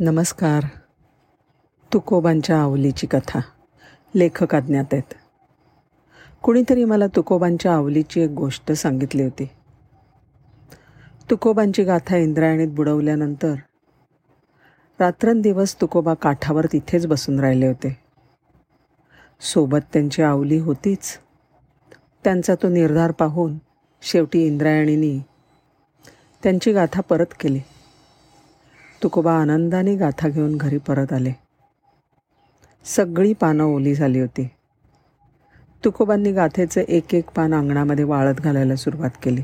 नमस्कार. 0.00 0.64
तुकोबांच्या 1.92 2.62
आवलीची 2.62 3.06
कथा. 3.06 3.40
लेखक 4.14 4.54
अज्ञात 4.54 4.84
आहेत. 4.92 5.14
कुणीतरी 6.42 6.84
मला 6.84 7.06
तुकोबांच्या 7.06 7.74
आवलीची 7.74 8.20
एक 8.20 8.30
गोष्ट 8.30 8.72
सांगितली 8.72 9.22
होती. 9.22 9.48
तुकोबांची 11.30 11.84
गाथा 11.84 12.16
इंद्रायणीत 12.16 12.68
बुडवल्यानंतर 12.68 13.54
रात्रंदिवस 15.00 15.80
तुकोबा 15.80 16.14
काठावर 16.14 16.66
तिथेच 16.66 17.06
बसून 17.06 17.40
राहिले 17.40 17.66
होते. 17.66 17.96
सोबत 19.40 19.78
त्यांची 19.92 20.22
आवली 20.22 20.58
होतीच. 20.58 21.18
त्यांचा 22.24 22.54
तो 22.54 22.68
निर्धार 22.68 23.12
पाहून 23.12 23.58
शेवटी 24.02 24.46
इंद्रायणीनी 24.46 25.20
त्यांची 26.42 26.72
गाथा 26.72 27.00
परत 27.00 27.34
केली. 27.40 27.60
तुकोबा 29.02 29.32
आनंदाने 29.32 29.96
गाथा 29.96 30.28
घेऊन 30.28 30.56
घरी 30.56 30.78
परत 30.78 31.12
आले. 31.12 31.32
सगळी 32.84 33.32
पानं 33.32 33.64
ओली 33.64 33.94
झाली 33.94 34.20
होती. 34.20 34.48
तुकोबांनी 35.84 36.32
गाथेचं 36.32 36.80
एक 36.80 37.14
एक 37.14 37.30
पान 37.30 37.54
अंगणामध्ये 37.54 38.04
वाळत 38.04 38.34
घालायला 38.34 38.76
सुरुवात 38.76 39.10
केली. 39.22 39.42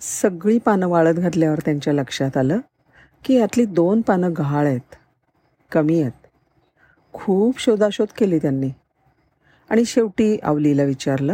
सगळी 0.00 0.58
पानं 0.58 0.86
वाळत 0.86 1.14
घातल्यावर 1.14 1.58
त्यांच्या 1.58 1.92
लक्षात 1.92 2.36
आलं 2.36 2.58
की 3.24 3.34
यातली 3.34 3.64
दोन 3.64 4.00
पानं 4.00 4.32
गहाळ 4.38 4.66
आहेत 4.66 4.94
कमी 5.72 6.02
आहेत. 6.02 6.26
खूप 7.12 7.60
शोधाशोध 7.60 8.08
केली 8.18 8.38
त्यांनी. 8.38 8.70
आणि 9.70 9.84
शेवटी 9.84 10.38
आवलीला 10.42 10.82
विचारलं 10.82 11.32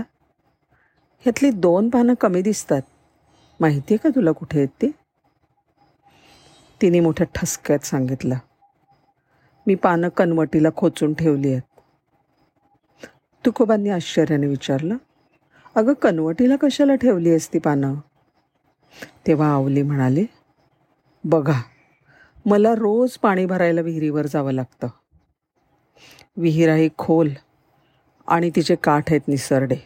ह्यातली 1.21 1.51
दोन 1.51 1.89
पानं 1.89 2.15
कमी 2.15 2.43
दिसतात. 2.43 2.83
माहिती 3.61 3.95
आहे 3.95 3.97
का 3.97 4.09
तुला 4.15 4.33
कुठे 4.33 4.59
आहेत 4.59 4.69
ती? 4.69 4.93
तिने 6.83 7.01
मोठ्या 7.01 7.27
ठसक्यात 7.35 7.85
सांगितलं 7.85 8.35
मी 9.67 9.75
पानं 9.75 10.09
कनवटीला 10.09 10.69
खोचून 10.77 11.15
ठेवली 11.15 11.53
आहेत. 11.53 11.63
तुकोबांनी 13.45 13.91
आश्चर्याने 13.91 14.47
विचारलं 14.47 14.97
अगं 15.75 15.93
कनवटीला 15.93 16.57
कशाला 16.57 16.95
ठेवली 16.95 17.31
आहेस 17.31 17.53
ती 17.53 17.59
पानं? 17.59 17.95
तेव्हा 19.27 19.53
आवली 19.53 19.83
म्हणाली 19.83 20.25
बघा 21.25 21.61
मला 22.47 22.75
रोज 22.75 23.17
पाणी 23.19 23.47
भरायला 23.47 23.81
विहिरीवर 23.81 24.27
जावं 24.27 24.53
लागतं. 24.53 24.87
विहीर 26.37 26.69
आहे 26.69 26.89
खोल 26.99 27.29
आणि 28.27 28.51
तिचे 28.57 28.75
काठ 28.75 29.11
आहेत 29.11 29.29
निसरडे. 29.29 29.77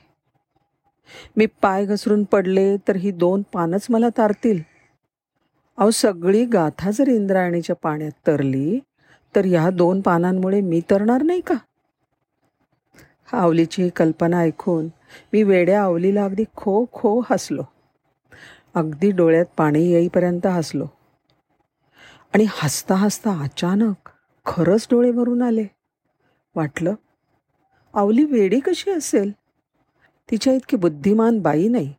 मी 1.36 1.47
पाय 1.47 1.84
घसरून 1.86 2.24
पडले 2.24 2.76
तर 2.88 2.97
ही 2.97 3.10
दोन 3.10 3.42
पानच 3.52 3.86
मला 3.91 4.08
तारतील. 4.08 4.73
अहो 5.77 5.91
सगळी 5.91 6.44
गाथा 6.44 6.91
जर 6.91 7.08
इंद्रायणीच्या 7.08 7.77
पाण्यात 7.77 8.11
तरली 8.27 8.78
तर 9.36 9.44
ह्या 9.44 9.70
दोन 9.70 10.00
पानांमुळे 10.00 10.61
मी 10.61 10.81
तरणार 10.81 11.22
नाही 11.22 11.41
का? 11.41 11.55
आवलीची 13.33 13.83
ही 13.83 13.89
कल्पना 13.89 14.39
ऐकून 14.39 14.84
मी 15.33 15.42
वेड्या 15.42 15.83
आवलीला 15.83 16.25
अगदी 16.25 16.44
खो 16.56 16.84
खो 16.92 17.20
हसलो. 17.31 17.62
अगदी 18.75 19.11
डोळ्यात 19.11 19.44
पाणी 19.56 19.84
येईपर्यंत 19.84 20.47
हसलो. 20.47 20.86
आणि 22.34 22.47
हसता 22.48 22.94
हसता 22.94 23.31
अचानक 23.42 24.11
खरंच 24.47 24.88
डोळे 24.91 25.11
भरून 25.11 25.42
आले. 25.42 25.64
वाटलं 26.56 26.94
आवली 27.94 28.25
वेडी 28.25 28.61
कशी 28.61 28.91
असेल? 28.91 29.33
तिच्या 30.31 30.53
इतकी 30.53 30.77
बुद्धिमान 30.77 31.38
बाई 31.38 31.69
नाही. 31.69 31.94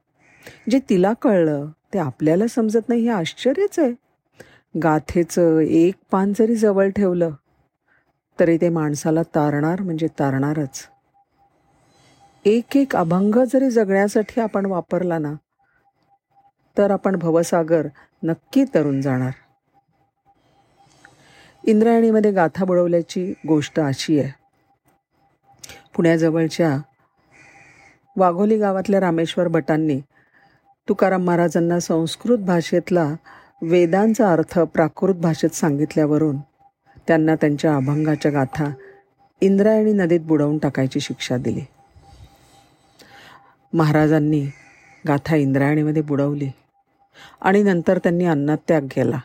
जे 0.69 0.79
तिला 0.89 1.13
कळलं 1.13 1.67
ते 1.95 1.99
आपल्याला 1.99 2.47
समजत 2.47 2.89
नाही 2.89 3.01
हे 3.01 3.09
आश्चर्यच 3.09 3.79
आहे. 3.79 3.91
गाथेचं 4.75 5.59
एक 5.59 5.95
पान 6.11 6.33
जरी 6.33 6.55
जवळ 6.55 6.89
ठेवलं 6.89 7.29
तरी 8.39 8.57
ते 8.57 8.69
माणसाला 8.69 9.21
तारणार 9.35 9.81
म्हणजे 9.81 10.07
तारणारच. 10.19 10.87
एक 12.45 12.77
एक 12.77 12.95
अभंग 12.95 13.35
जरी 13.53 13.69
जगण्यासाठी 13.69 14.41
आपण 14.41 14.65
वापरला 14.65 15.17
ना 15.17 15.33
तर 16.77 16.91
आपण 16.91 17.15
भवसागर 17.15 17.87
नक्की 18.23 18.63
तरून 18.73 19.01
जाणार. 19.01 19.31
इंद्रायणीमध्ये 21.63 22.31
गाथा 22.31 22.65
बुडवल्याची 22.65 23.33
गोष्ट 23.47 23.79
अशी 23.79 24.19
आहे. 24.19 24.31
पुण्याजवळच्या 25.95 26.77
वाघोली 28.15 28.57
गावातल्या 28.57 28.99
रामेश्वर 28.99 29.47
भटांनी 29.47 29.99
तुकाराम 30.89 31.23
महाराजांना 31.23 31.79
संस्कृत 31.79 32.37
भाषेतला 32.37 33.15
वेदांचा 33.61 34.31
अर्थ 34.33 34.59
प्राकृत 34.59 35.15
भाषेत 35.15 35.49
सांगितल्यावरून 35.49 36.37
त्यांना 37.07 37.35
त्यांच्या 37.35 37.75
अभंगाच्या 37.75 38.31
गाथा 38.31 38.65
इंद्रायणी 39.41 39.93
नदीत 39.93 40.19
बुडवून 40.19 40.57
टाकायची 40.57 40.99
शिक्षा 40.99 41.37
दिली. 41.37 41.61
महाराजांनी 43.73 44.45
गाथा 45.07 45.35
इंद्रायणीमध्ये 45.35 46.01
बुडवली 46.01 46.51
आणि 47.41 47.63
नंतर 47.63 47.97
त्यांनी 47.97 48.25
अन्नत्याग 48.25 48.81
केला. 48.91 49.19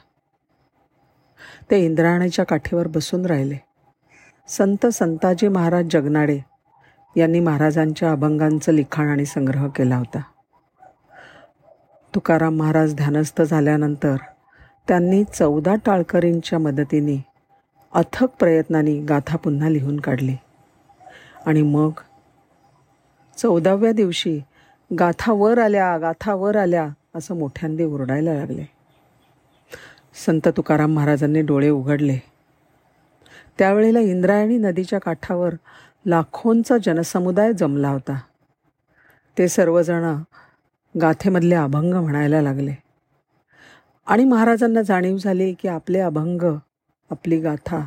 ते 1.71 1.84
इंद्रायणीच्या 1.84 2.44
काठीवर 2.44 2.87
बसून 2.87 3.27
राहिले. 3.27 3.56
संत 4.48 4.87
संताजी 4.87 5.48
महाराज 5.48 5.84
जगनाडे 5.91 6.38
यांनी 7.16 7.41
महाराजांच्या 7.41 8.12
अभंगांचं 8.12 8.72
लिखाण 8.72 9.09
आणि 9.09 9.25
संग्रह 9.25 9.69
केला 9.69 9.97
होता. 9.97 10.21
तुकाराम 12.15 12.56
महाराज 12.56 12.94
ध्यानस्थ 12.94 13.43
झाल्यानंतर 13.43 14.16
त्यांनी 14.88 15.25
चौदा 15.25 15.75
टाळकरींच्या 15.75 16.59
मदतीने 16.59 17.25
अथक 17.94 18.26
प्रयत्नांनी 18.38 19.00
गाथा 19.00 19.37
पुन्हा 19.37 19.69
लिहून 19.69 20.00
काढली. 20.00 20.37
आणि 21.47 21.62
मग 21.62 21.91
चौदाव्या 23.37 23.93
दिवशी 23.93 24.41
गाथा 24.98 25.32
वर 25.32 25.59
आल्या 25.59 25.98
गाथा 25.98 26.34
वर 26.34 26.56
आल्या 26.56 26.88
असं 27.15 27.37
मोठ्यांदी 27.37 27.84
ओरडायला 27.84 28.34
लागले. 28.34 28.65
संत 30.27 30.48
तुकाराम 30.48 30.92
महाराजांनी 30.92 31.42
डोळे 31.42 31.69
उघडले. 31.69 32.19
त्यावेळेला 33.59 34.00
इंद्रायणी 34.00 34.56
नदीच्या 34.56 34.98
काठावर 34.98 35.54
लाखोंचा 36.06 36.75
जनसमुदाय 36.82 37.53
जमला 37.53 37.88
होता. 37.88 38.21
ते 39.38 39.48
सर्वजण 39.48 40.22
गाथेमधले 41.00 41.54
अभंग 41.54 41.94
म्हणायला 41.94 42.42
लागले. 42.42 42.72
आणि 44.06 44.24
महाराजांना 44.24 44.82
जाणीव 44.82 45.16
झाली 45.16 45.52
की 45.52 45.68
आपले 45.68 46.00
अभंग 46.00 46.42
आपली 47.10 47.40
गाथा 47.40 47.86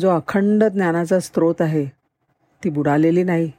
जो 0.00 0.10
अखंड 0.10 0.64
ज्ञानाचा 0.64 1.20
स्रोत 1.20 1.54
आहे 1.60 1.86
ती 2.64 2.70
बुडालेली 2.70 3.22
नाही. 3.22 3.52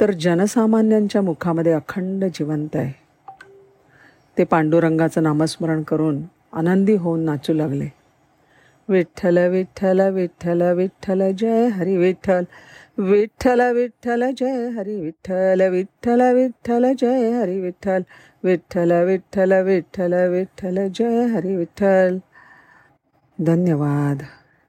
तर 0.00 0.12
जनसामान्यांच्या 0.12 1.22
मुखामध्ये 1.22 1.72
अखंड 1.72 2.24
जिवंत 2.24 2.68
आहे. 2.74 2.92
ते 4.38 4.44
पांडुरंगाचं 4.44 5.22
नामस्मरण 5.22 5.82
करून 5.82 6.22
आनंदी 6.52 6.96
होऊन 6.96 7.20
नाचू 7.20 7.52
लागले. 7.52 7.88
विठ्ठल 8.88 9.48
विठ्ठल 9.48 10.00
विठ्ठल 10.00 10.62
विठ्ठल 10.62 11.22
जय 11.38 11.66
हरी 11.66 11.96
विठ्ठल. 11.96 12.44
विठ्ठल 12.98 13.60
विठ्ठल 13.72 14.30
जय 14.30 14.68
हरी 14.68 15.00
विठ्ठल 15.00 15.62
विठ्ठल 15.70 16.22
विठ्ठल 16.34 16.92
जय 16.92 17.30
हरी 17.30 17.60
विठ्ठल 17.60 18.02
विठ्ठल 18.44 18.92
विठ्ठल 19.04 19.52
विठ्ठल 19.62 20.14
विठ्ठल 20.28 20.88
जय 20.88 21.26
हरी 21.26 21.56
विठ्ठल। 21.56 22.18
धन्यवाद। 23.38 24.22